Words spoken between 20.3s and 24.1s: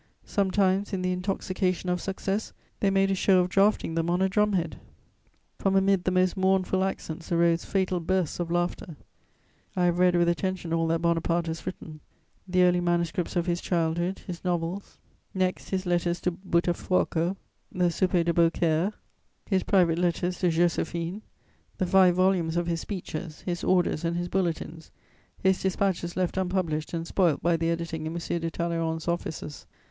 to Joséphine; the five volumes of his speeches, his orders